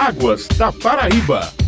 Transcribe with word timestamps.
Águas 0.00 0.48
da 0.56 0.72
Paraíba. 0.72 1.59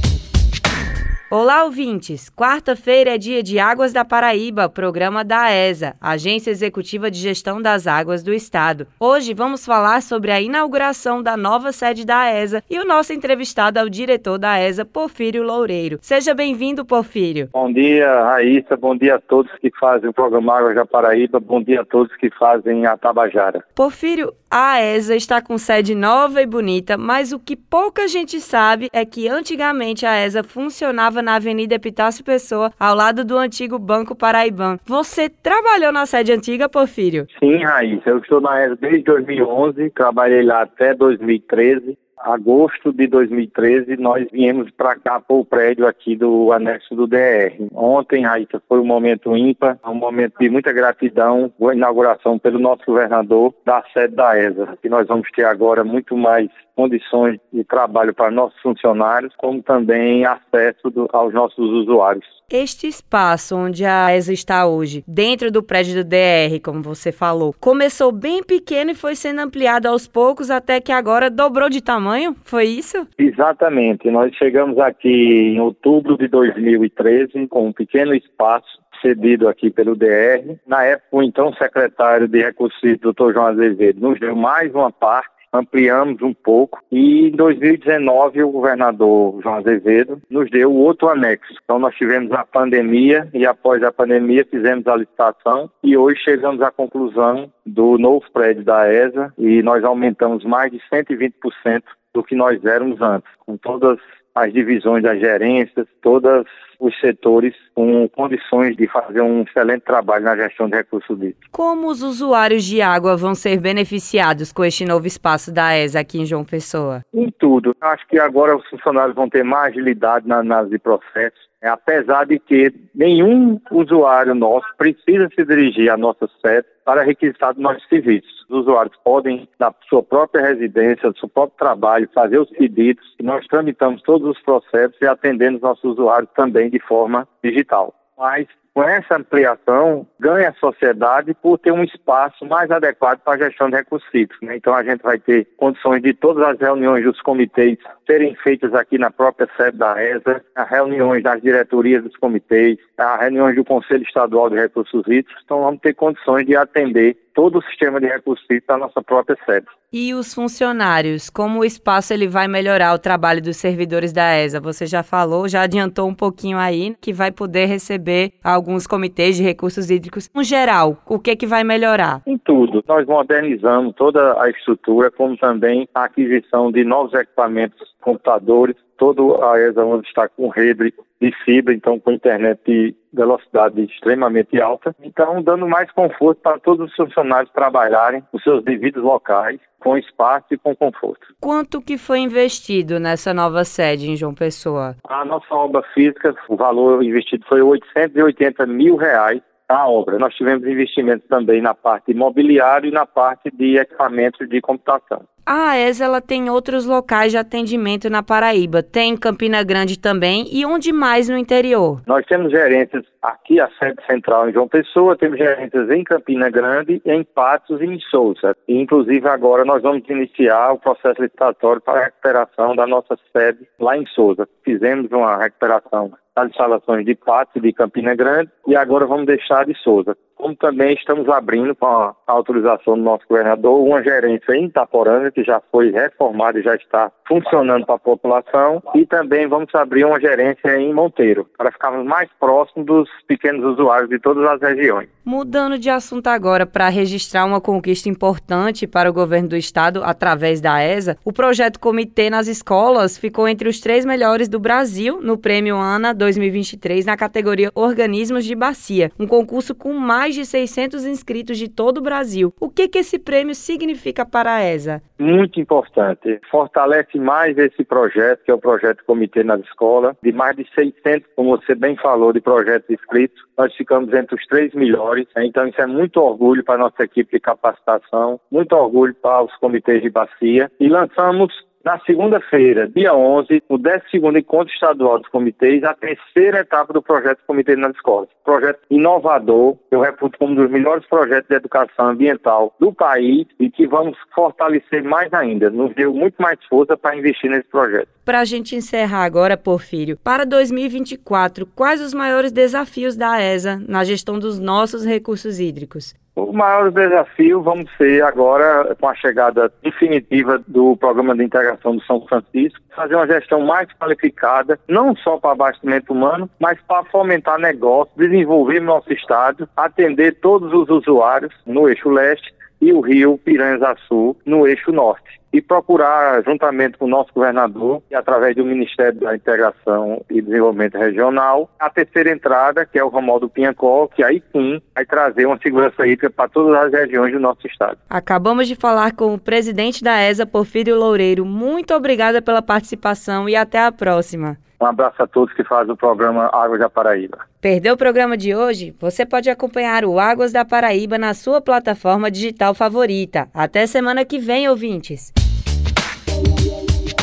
Olá, 1.34 1.64
ouvintes! 1.64 2.28
Quarta-feira 2.28 3.14
é 3.14 3.16
dia 3.16 3.42
de 3.42 3.58
Águas 3.58 3.90
da 3.90 4.04
Paraíba, 4.04 4.68
programa 4.68 5.24
da 5.24 5.44
AESA, 5.44 5.96
Agência 5.98 6.50
Executiva 6.50 7.10
de 7.10 7.18
Gestão 7.18 7.62
das 7.62 7.86
Águas 7.86 8.22
do 8.22 8.34
Estado. 8.34 8.86
Hoje 9.00 9.32
vamos 9.32 9.64
falar 9.64 10.02
sobre 10.02 10.30
a 10.30 10.42
inauguração 10.42 11.22
da 11.22 11.34
nova 11.34 11.72
sede 11.72 12.04
da 12.04 12.18
AESA 12.18 12.62
e 12.68 12.78
o 12.78 12.84
nosso 12.84 13.14
entrevistado 13.14 13.78
é 13.78 13.82
o 13.82 13.88
diretor 13.88 14.36
da 14.36 14.50
AESA, 14.50 14.84
Porfírio 14.84 15.42
Loureiro. 15.42 15.98
Seja 16.02 16.34
bem-vindo, 16.34 16.84
Porfírio. 16.84 17.48
Bom 17.50 17.72
dia, 17.72 18.24
Raíssa. 18.24 18.76
Bom 18.76 18.94
dia 18.94 19.14
a 19.14 19.18
todos 19.18 19.50
que 19.58 19.70
fazem 19.80 20.10
o 20.10 20.12
programa 20.12 20.58
Águas 20.58 20.74
da 20.74 20.84
Paraíba. 20.84 21.40
Bom 21.40 21.62
dia 21.62 21.80
a 21.80 21.84
todos 21.86 22.14
que 22.16 22.28
fazem 22.38 22.84
a 22.84 22.94
Tabajara. 22.98 23.64
Porfírio, 23.74 24.34
a 24.50 24.72
AESA 24.72 25.16
está 25.16 25.40
com 25.40 25.56
sede 25.56 25.94
nova 25.94 26.42
e 26.42 26.46
bonita, 26.46 26.98
mas 26.98 27.32
o 27.32 27.38
que 27.38 27.56
pouca 27.56 28.06
gente 28.06 28.38
sabe 28.38 28.90
é 28.92 29.02
que 29.02 29.26
antigamente 29.26 30.04
a 30.04 30.10
AESA 30.10 30.42
funcionava 30.42 31.21
na 31.22 31.36
Avenida 31.36 31.74
Epitácio 31.74 32.24
Pessoa, 32.24 32.72
ao 32.78 32.94
lado 32.94 33.24
do 33.24 33.38
antigo 33.38 33.78
Banco 33.78 34.14
Paraibano. 34.14 34.78
Você 34.84 35.28
trabalhou 35.28 35.92
na 35.92 36.06
sede 36.06 36.32
antiga, 36.32 36.68
Porfírio? 36.68 37.26
Sim, 37.38 37.62
Raíssa. 37.64 38.10
Eu 38.10 38.18
estou 38.18 38.40
na 38.40 38.64
ESA 38.64 38.76
desde 38.76 39.04
2011, 39.04 39.90
trabalhei 39.90 40.42
lá 40.42 40.62
até 40.62 40.94
2013 40.94 41.96
agosto 42.24 42.92
de 42.92 43.06
2013, 43.06 43.96
nós 43.96 44.26
viemos 44.32 44.70
para 44.70 44.96
cá, 44.96 45.20
para 45.20 45.36
o 45.36 45.44
prédio 45.44 45.86
aqui 45.86 46.16
do 46.16 46.52
anexo 46.52 46.94
do 46.94 47.06
DR. 47.06 47.56
Ontem, 47.74 48.24
Raíssa, 48.24 48.62
foi 48.68 48.80
um 48.80 48.86
momento 48.86 49.36
ímpar, 49.36 49.78
um 49.84 49.94
momento 49.94 50.34
de 50.38 50.48
muita 50.48 50.72
gratidão, 50.72 51.52
a 51.62 51.74
inauguração 51.74 52.38
pelo 52.38 52.58
nosso 52.58 52.84
governador 52.86 53.54
da 53.64 53.82
sede 53.92 54.14
da 54.14 54.38
ESA, 54.38 54.78
que 54.80 54.88
nós 54.88 55.06
vamos 55.06 55.28
ter 55.32 55.44
agora 55.44 55.84
muito 55.84 56.16
mais 56.16 56.48
condições 56.74 57.38
de 57.52 57.64
trabalho 57.64 58.14
para 58.14 58.30
nossos 58.30 58.58
funcionários, 58.60 59.34
como 59.36 59.62
também 59.62 60.24
acesso 60.24 60.90
do, 60.90 61.08
aos 61.12 61.32
nossos 61.32 61.70
usuários. 61.70 62.26
Este 62.50 62.86
espaço 62.86 63.56
onde 63.56 63.84
a 63.84 64.14
ESA 64.14 64.32
está 64.32 64.66
hoje, 64.66 65.02
dentro 65.06 65.50
do 65.50 65.62
prédio 65.62 66.02
do 66.02 66.04
DR, 66.04 66.60
como 66.62 66.82
você 66.82 67.10
falou, 67.10 67.54
começou 67.58 68.12
bem 68.12 68.42
pequeno 68.42 68.90
e 68.90 68.94
foi 68.94 69.14
sendo 69.14 69.40
ampliado 69.40 69.86
aos 69.86 70.06
poucos 70.06 70.50
até 70.50 70.80
que 70.80 70.92
agora 70.92 71.30
dobrou 71.30 71.70
de 71.70 71.80
tamanho? 71.80 72.11
Foi 72.44 72.64
isso? 72.64 73.06
Exatamente. 73.18 74.10
Nós 74.10 74.34
chegamos 74.36 74.78
aqui 74.78 75.08
em 75.08 75.60
outubro 75.60 76.16
de 76.16 76.28
2013 76.28 77.46
com 77.48 77.68
um 77.68 77.72
pequeno 77.72 78.14
espaço 78.14 78.80
cedido 79.00 79.48
aqui 79.48 79.70
pelo 79.70 79.96
DR. 79.96 80.56
Na 80.66 80.84
época, 80.84 81.08
o 81.10 81.22
então 81.22 81.52
secretário 81.54 82.28
de 82.28 82.40
Recursos, 82.40 82.98
doutor 83.00 83.32
João 83.32 83.46
Azevedo, 83.46 84.00
nos 84.00 84.18
deu 84.20 84.36
mais 84.36 84.72
uma 84.74 84.92
parte 84.92 85.32
ampliamos 85.52 86.22
um 86.22 86.32
pouco 86.32 86.80
e 86.90 87.28
em 87.28 87.30
2019 87.30 88.42
o 88.42 88.50
governador 88.50 89.38
João 89.42 89.56
Azevedo 89.56 90.20
nos 90.30 90.50
deu 90.50 90.72
outro 90.72 91.08
anexo. 91.08 91.52
Então 91.62 91.78
nós 91.78 91.94
tivemos 91.94 92.32
a 92.32 92.44
pandemia 92.44 93.28
e 93.34 93.44
após 93.44 93.82
a 93.82 93.92
pandemia 93.92 94.46
fizemos 94.50 94.86
a 94.86 94.96
licitação 94.96 95.70
e 95.84 95.96
hoje 95.96 96.22
chegamos 96.22 96.62
à 96.62 96.70
conclusão 96.70 97.52
do 97.66 97.98
novo 97.98 98.24
prédio 98.32 98.64
da 98.64 98.90
ESA 98.90 99.32
e 99.36 99.62
nós 99.62 99.84
aumentamos 99.84 100.42
mais 100.44 100.72
de 100.72 100.80
120% 100.90 101.82
do 102.14 102.22
que 102.22 102.34
nós 102.34 102.64
éramos 102.64 103.00
antes, 103.00 103.30
com 103.46 103.56
todas 103.56 103.98
as 104.34 104.52
divisões 104.52 105.02
das 105.02 105.18
gerências, 105.20 105.86
todos 106.00 106.46
os 106.80 106.98
setores 107.00 107.54
com 107.74 108.08
condições 108.08 108.76
de 108.76 108.88
fazer 108.88 109.20
um 109.20 109.42
excelente 109.42 109.82
trabalho 109.82 110.24
na 110.24 110.36
gestão 110.36 110.68
de 110.68 110.76
recursos 110.76 111.16
hídricos. 111.16 111.48
Como 111.52 111.86
os 111.86 112.02
usuários 112.02 112.64
de 112.64 112.82
água 112.82 113.16
vão 113.16 113.34
ser 113.34 113.60
beneficiados 113.60 114.52
com 114.52 114.64
este 114.64 114.84
novo 114.84 115.06
espaço 115.06 115.52
da 115.54 115.76
ESA 115.78 116.00
aqui 116.00 116.20
em 116.20 116.26
João 116.26 116.44
Pessoa? 116.44 117.02
Em 117.14 117.30
tudo. 117.38 117.76
Acho 117.80 118.06
que 118.08 118.18
agora 118.18 118.56
os 118.56 118.68
funcionários 118.68 119.14
vão 119.14 119.28
ter 119.28 119.44
mais 119.44 119.72
agilidade 119.72 120.26
na 120.26 120.38
análise 120.38 120.72
de 120.72 120.78
processos, 120.78 121.40
apesar 121.68 122.26
de 122.26 122.38
que 122.38 122.72
nenhum 122.94 123.60
usuário 123.70 124.34
nosso 124.34 124.66
precisa 124.76 125.28
se 125.34 125.44
dirigir 125.44 125.90
à 125.90 125.96
nossa 125.96 126.28
sede 126.40 126.66
para 126.84 127.02
requisitar 127.02 127.54
nossos 127.56 127.86
serviços. 127.88 128.44
Os 128.48 128.62
usuários 128.62 128.96
podem, 129.04 129.48
na 129.58 129.72
sua 129.88 130.02
própria 130.02 130.42
residência, 130.42 131.10
do 131.10 131.18
seu 131.18 131.28
próprio 131.28 131.58
trabalho, 131.58 132.08
fazer 132.14 132.38
os 132.38 132.50
pedidos 132.50 133.14
e 133.18 133.22
nós 133.22 133.46
tramitamos 133.46 134.02
todos 134.02 134.28
os 134.28 134.42
processos 134.42 135.00
e 135.00 135.06
atendemos 135.06 135.60
nossos 135.60 135.84
usuários 135.84 136.30
também 136.34 136.68
de 136.68 136.80
forma 136.80 137.26
digital. 137.42 137.94
Mas 138.18 138.46
com 138.74 138.82
essa 138.82 139.16
ampliação, 139.16 140.06
ganha 140.18 140.48
a 140.48 140.54
sociedade 140.54 141.34
por 141.34 141.58
ter 141.58 141.72
um 141.72 141.84
espaço 141.84 142.46
mais 142.46 142.70
adequado 142.70 143.20
para 143.20 143.34
a 143.34 143.48
gestão 143.48 143.68
de 143.68 143.76
recursos 143.76 144.08
hídricos. 144.14 144.38
Né? 144.40 144.56
Então, 144.56 144.74
a 144.74 144.82
gente 144.82 145.02
vai 145.02 145.18
ter 145.18 145.46
condições 145.58 146.02
de 146.02 146.14
todas 146.14 146.42
as 146.42 146.58
reuniões 146.58 147.04
dos 147.04 147.20
comitês 147.20 147.78
serem 148.06 148.34
feitas 148.36 148.74
aqui 148.74 148.96
na 148.96 149.10
própria 149.10 149.48
sede 149.56 149.76
da 149.76 150.02
ESA, 150.02 150.42
as 150.54 150.68
reuniões 150.68 151.22
das 151.22 151.42
diretorias 151.42 152.02
dos 152.02 152.16
comitês, 152.16 152.78
as 152.96 153.20
reuniões 153.20 153.56
do 153.56 153.64
Conselho 153.64 154.04
Estadual 154.04 154.48
de 154.48 154.56
Recursos 154.56 155.02
Hídricos. 155.06 155.42
Então, 155.44 155.62
vamos 155.62 155.80
ter 155.80 155.94
condições 155.94 156.46
de 156.46 156.56
atender 156.56 157.16
todo 157.34 157.58
o 157.58 157.62
sistema 157.62 158.00
de 158.00 158.06
recursos 158.06 158.46
da 158.66 158.76
nossa 158.76 159.02
própria 159.02 159.36
sede. 159.44 159.66
E 159.92 160.14
os 160.14 160.32
funcionários, 160.32 161.28
como 161.28 161.60
o 161.60 161.64
espaço 161.64 162.14
ele 162.14 162.26
vai 162.26 162.48
melhorar 162.48 162.94
o 162.94 162.98
trabalho 162.98 163.42
dos 163.42 163.58
servidores 163.58 164.10
da 164.10 164.38
ESA? 164.38 164.58
Você 164.58 164.86
já 164.86 165.02
falou, 165.02 165.46
já 165.46 165.62
adiantou 165.62 166.08
um 166.08 166.14
pouquinho 166.14 166.56
aí 166.56 166.96
que 166.98 167.12
vai 167.12 167.30
poder 167.30 167.66
receber 167.66 168.32
alguns 168.42 168.86
comitês 168.86 169.36
de 169.36 169.42
recursos 169.42 169.90
hídricos. 169.90 170.30
No 170.34 170.42
geral, 170.42 170.96
o 171.06 171.18
que 171.18 171.36
que 171.36 171.46
vai 171.46 171.62
melhorar? 171.62 172.22
Em 172.26 172.38
tudo. 172.38 172.82
Nós 172.88 173.06
modernizamos 173.06 173.94
toda 173.94 174.40
a 174.42 174.48
estrutura, 174.48 175.10
como 175.10 175.36
também 175.36 175.86
a 175.94 176.04
aquisição 176.04 176.72
de 176.72 176.84
novos 176.84 177.12
equipamentos, 177.12 177.91
computadores, 178.02 178.76
todo 178.98 179.42
a 179.42 179.58
ESA 179.58 179.84
onde 179.84 180.06
está 180.06 180.28
com 180.28 180.48
rede 180.48 180.92
de 181.20 181.32
fibra, 181.44 181.72
então 181.72 181.98
com 181.98 182.12
internet 182.12 182.60
de 182.66 182.94
velocidade 183.12 183.82
extremamente 183.82 184.60
alta, 184.60 184.94
então 185.02 185.42
dando 185.42 185.66
mais 185.68 185.90
conforto 185.92 186.40
para 186.42 186.58
todos 186.58 186.90
os 186.90 186.96
funcionários 186.96 187.52
trabalharem 187.52 188.22
nos 188.32 188.42
seus 188.42 188.62
devidos 188.64 189.02
locais, 189.02 189.60
com 189.78 189.96
espaço 189.96 190.46
e 190.52 190.58
com 190.58 190.74
conforto. 190.74 191.26
Quanto 191.40 191.80
que 191.80 191.96
foi 191.96 192.18
investido 192.20 192.98
nessa 192.98 193.32
nova 193.32 193.64
sede 193.64 194.10
em 194.10 194.16
João 194.16 194.34
Pessoa? 194.34 194.96
A 195.08 195.24
nossa 195.24 195.54
obra 195.54 195.82
física, 195.94 196.34
o 196.48 196.56
valor 196.56 197.02
investido 197.02 197.44
foi 197.48 197.62
880 197.62 198.66
mil 198.66 198.96
reais 198.96 199.40
a 199.72 199.88
obra. 199.88 200.18
Nós 200.18 200.34
tivemos 200.34 200.66
investimentos 200.66 201.26
também 201.28 201.60
na 201.60 201.74
parte 201.74 202.10
imobiliária 202.10 202.88
e 202.88 202.92
na 202.92 203.06
parte 203.06 203.50
de 203.50 203.78
equipamentos 203.78 204.48
de 204.48 204.60
computação. 204.60 205.22
A 205.44 205.72
AES 205.72 206.00
ela 206.00 206.20
tem 206.20 206.48
outros 206.48 206.86
locais 206.86 207.32
de 207.32 207.38
atendimento 207.38 208.08
na 208.08 208.22
Paraíba. 208.22 208.80
Tem 208.80 209.16
Campina 209.16 209.64
Grande 209.64 209.98
também 209.98 210.46
e 210.52 210.64
onde 210.64 210.92
mais 210.92 211.28
no 211.28 211.36
interior? 211.36 212.00
Nós 212.06 212.24
temos 212.26 212.52
gerências 212.52 213.04
aqui, 213.20 213.60
a 213.60 213.68
sede 213.76 214.00
central 214.08 214.48
em 214.48 214.52
João 214.52 214.68
Pessoa, 214.68 215.16
temos 215.16 215.38
gerências 215.38 215.90
em 215.90 216.04
Campina 216.04 216.48
Grande, 216.48 217.02
em 217.04 217.24
Patos 217.24 217.80
e 217.80 217.86
em 217.86 217.98
Souza. 217.98 218.56
E, 218.68 218.80
inclusive 218.80 219.28
agora 219.28 219.64
nós 219.64 219.82
vamos 219.82 220.08
iniciar 220.08 220.72
o 220.72 220.78
processo 220.78 221.20
licitatório 221.20 221.82
para 221.82 222.00
a 222.00 222.04
recuperação 222.04 222.76
da 222.76 222.86
nossa 222.86 223.18
sede 223.32 223.66
lá 223.80 223.96
em 223.96 224.06
Souza. 224.06 224.48
Fizemos 224.64 225.10
uma 225.10 225.38
recuperação 225.38 226.12
das 226.36 226.50
instalações 226.50 227.04
de 227.04 227.16
Patos 227.16 227.56
e 227.56 227.60
de 227.60 227.72
Campina 227.72 228.14
Grande 228.14 228.50
e 228.68 228.76
agora 228.76 229.06
vamos 229.06 229.26
deixar 229.26 229.66
de 229.66 229.74
Souza 229.82 230.16
como 230.42 230.56
também 230.56 230.94
estamos 230.94 231.28
abrindo 231.28 231.72
com 231.76 231.86
a 231.86 232.16
autorização 232.26 232.96
do 232.96 233.02
nosso 233.04 233.24
governador 233.28 233.78
uma 233.78 234.02
gerência 234.02 234.52
em 234.56 234.64
Itaporanga 234.64 235.30
que 235.30 235.44
já 235.44 235.62
foi 235.70 235.92
reformada 235.92 236.58
e 236.58 236.62
já 236.62 236.74
está 236.74 237.12
funcionando 237.28 237.86
para 237.86 237.94
a 237.94 237.98
população 237.98 238.82
e 238.92 239.06
também 239.06 239.46
vamos 239.46 239.72
abrir 239.72 240.04
uma 240.04 240.18
gerência 240.18 240.76
em 240.76 240.92
Monteiro 240.92 241.46
para 241.56 241.70
ficarmos 241.70 242.04
mais 242.04 242.28
próximos 242.40 242.86
dos 242.86 243.08
pequenos 243.28 243.64
usuários 243.64 244.10
de 244.10 244.18
todas 244.18 244.44
as 244.44 244.60
regiões. 244.60 245.08
Mudando 245.24 245.78
de 245.78 245.88
assunto 245.88 246.26
agora 246.26 246.66
para 246.66 246.88
registrar 246.88 247.44
uma 247.44 247.60
conquista 247.60 248.08
importante 248.08 248.88
para 248.88 249.08
o 249.08 249.12
governo 249.12 249.50
do 249.50 249.56
estado 249.56 250.02
através 250.02 250.60
da 250.60 250.82
ESA, 250.82 251.16
o 251.24 251.32
projeto 251.32 251.78
Comitê 251.78 252.28
nas 252.28 252.48
Escolas 252.48 253.16
ficou 253.16 253.46
entre 253.46 253.68
os 253.68 253.78
três 253.78 254.04
melhores 254.04 254.48
do 254.48 254.58
Brasil 254.58 255.22
no 255.22 255.38
Prêmio 255.38 255.76
ANA 255.76 256.12
2023 256.12 257.06
na 257.06 257.16
categoria 257.16 257.70
Organismos 257.72 258.44
de 258.44 258.56
Bacia, 258.56 259.12
um 259.16 259.26
concurso 259.26 259.76
com 259.76 259.92
mais 259.92 260.34
de 260.34 260.44
600 260.44 261.04
inscritos 261.04 261.56
de 261.56 261.68
todo 261.68 261.98
o 261.98 262.02
Brasil. 262.02 262.52
O 262.58 262.68
que, 262.68 262.88
que 262.88 262.98
esse 262.98 263.16
prêmio 263.16 263.54
significa 263.54 264.26
para 264.26 264.56
a 264.56 264.64
ESA? 264.64 265.00
Muito 265.22 265.60
importante. 265.60 266.40
Fortalece 266.50 267.16
mais 267.16 267.56
esse 267.56 267.84
projeto, 267.84 268.42
que 268.44 268.50
é 268.50 268.54
o 268.54 268.58
projeto 268.58 269.04
Comitê 269.04 269.44
nas 269.44 269.60
Escolas, 269.60 270.16
de 270.20 270.32
mais 270.32 270.56
de 270.56 270.66
600, 270.74 271.30
como 271.36 271.56
você 271.56 271.76
bem 271.76 271.96
falou, 271.96 272.32
de 272.32 272.40
projetos 272.40 272.90
inscritos. 272.90 273.40
Nós 273.56 273.72
ficamos 273.76 274.12
entre 274.12 274.34
os 274.34 274.44
três 274.46 274.74
melhores. 274.74 275.28
Então, 275.36 275.68
isso 275.68 275.80
é 275.80 275.86
muito 275.86 276.16
orgulho 276.16 276.64
para 276.64 276.74
a 276.74 276.78
nossa 276.78 277.04
equipe 277.04 277.30
de 277.30 277.38
capacitação, 277.38 278.40
muito 278.50 278.72
orgulho 278.74 279.14
para 279.14 279.44
os 279.44 279.56
comitês 279.58 280.02
de 280.02 280.10
bacia. 280.10 280.68
E 280.80 280.88
lançamos 280.88 281.52
na 281.84 281.98
segunda-feira, 282.00 282.88
dia 282.88 283.14
11, 283.14 283.62
o 283.68 283.78
12º 283.78 284.38
Encontro 284.38 284.72
Estadual 284.72 285.18
dos 285.18 285.28
Comitês, 285.28 285.82
a 285.84 285.94
terceira 285.94 286.60
etapa 286.60 286.92
do 286.92 287.02
projeto 287.02 287.40
Comitê 287.46 287.76
nas 287.76 287.94
Escolas. 287.94 288.28
Projeto 288.44 288.80
inovador, 288.90 289.76
eu 289.90 290.00
reputo 290.00 290.38
como 290.38 290.52
um 290.52 290.54
dos 290.54 290.70
melhores 290.70 291.06
projetos 291.06 291.48
de 291.48 291.56
educação 291.56 292.08
ambiental 292.08 292.74
do 292.78 292.92
país 292.92 293.46
e 293.58 293.70
que 293.70 293.86
vamos 293.86 294.16
fortalecer 294.34 295.02
mais 295.02 295.32
ainda. 295.32 295.70
Nos 295.70 295.94
deu 295.94 296.12
muito 296.12 296.40
mais 296.40 296.58
força 296.68 296.96
para 296.96 297.16
investir 297.16 297.50
nesse 297.50 297.68
projeto. 297.68 298.08
Para 298.24 298.40
a 298.40 298.44
gente 298.44 298.76
encerrar 298.76 299.24
agora, 299.24 299.56
Porfírio, 299.56 300.16
para 300.16 300.44
2024, 300.44 301.66
quais 301.66 302.00
os 302.00 302.14
maiores 302.14 302.52
desafios 302.52 303.16
da 303.16 303.40
ESA 303.40 303.82
na 303.88 304.04
gestão 304.04 304.38
dos 304.38 304.60
nossos 304.60 305.04
recursos 305.04 305.58
hídricos? 305.58 306.14
O 306.34 306.50
maior 306.50 306.90
desafio 306.90 307.60
vamos 307.60 307.90
ser 307.98 308.24
agora, 308.24 308.96
com 308.98 309.06
a 309.06 309.14
chegada 309.14 309.70
definitiva 309.82 310.58
do 310.66 310.96
Programa 310.96 311.36
de 311.36 311.44
Integração 311.44 311.96
do 311.96 312.04
São 312.04 312.26
Francisco, 312.26 312.80
fazer 312.96 313.16
uma 313.16 313.26
gestão 313.26 313.60
mais 313.60 313.92
qualificada, 313.92 314.80
não 314.88 315.14
só 315.14 315.36
para 315.36 315.52
abastecimento 315.52 316.12
humano, 316.12 316.48
mas 316.58 316.80
para 316.88 317.04
fomentar 317.04 317.58
negócios, 317.58 318.16
desenvolver 318.16 318.80
nosso 318.80 319.12
estado, 319.12 319.68
atender 319.76 320.40
todos 320.40 320.72
os 320.72 320.88
usuários 320.88 321.52
no 321.66 321.86
eixo 321.86 322.08
leste 322.08 322.50
e 322.82 322.92
o 322.92 323.00
rio 323.00 323.38
Piranha-Açu 323.38 324.36
no 324.44 324.66
eixo 324.66 324.90
norte. 324.90 325.40
E 325.52 325.60
procurar, 325.60 326.42
juntamente 326.42 326.98
com 326.98 327.04
o 327.04 327.08
nosso 327.08 327.32
governador, 327.32 328.02
e 328.10 328.14
através 328.14 328.56
do 328.56 328.64
Ministério 328.64 329.20
da 329.20 329.36
Integração 329.36 330.24
e 330.28 330.40
Desenvolvimento 330.40 330.98
Regional, 330.98 331.70
a 331.78 331.90
terceira 331.90 332.30
entrada, 332.30 332.86
que 332.86 332.98
é 332.98 333.04
o 333.04 333.08
ramal 333.08 333.38
do 333.38 333.50
Pinhacó, 333.50 334.08
que 334.08 334.24
aí 334.24 334.42
sim 334.50 334.80
vai 334.94 335.04
trazer 335.04 335.46
uma 335.46 335.58
segurança 335.58 336.06
hídrica 336.06 336.30
para 336.30 336.48
todas 336.48 336.74
as 336.84 336.92
regiões 336.92 337.32
do 337.32 337.38
nosso 337.38 337.66
estado. 337.66 337.98
Acabamos 338.08 338.66
de 338.66 338.74
falar 338.74 339.14
com 339.14 339.34
o 339.34 339.38
presidente 339.38 340.02
da 340.02 340.20
ESA, 340.22 340.46
Porfírio 340.46 340.98
Loureiro. 340.98 341.44
Muito 341.44 341.94
obrigada 341.94 342.42
pela 342.42 342.62
participação 342.62 343.46
e 343.46 343.54
até 343.54 343.78
a 343.78 343.92
próxima. 343.92 344.56
Um 344.82 344.86
abraço 344.86 345.22
a 345.22 345.28
todos 345.28 345.54
que 345.54 345.62
fazem 345.62 345.92
o 345.92 345.96
programa 345.96 346.50
Águas 346.52 346.80
da 346.80 346.90
Paraíba. 346.90 347.38
Perdeu 347.60 347.94
o 347.94 347.96
programa 347.96 348.36
de 348.36 348.52
hoje? 348.52 348.92
Você 348.98 349.24
pode 349.24 349.48
acompanhar 349.48 350.04
o 350.04 350.18
Águas 350.18 350.50
da 350.50 350.64
Paraíba 350.64 351.16
na 351.16 351.34
sua 351.34 351.60
plataforma 351.60 352.28
digital 352.28 352.74
favorita. 352.74 353.48
Até 353.54 353.86
semana 353.86 354.24
que 354.24 354.40
vem, 354.40 354.68
ouvintes. 354.68 355.32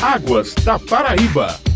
Águas 0.02 0.54
da 0.64 0.78
Paraíba. 0.78 1.69